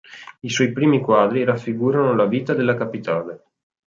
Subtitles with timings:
[0.39, 3.43] I suoi primi quadri raffigurano la vita della capitale.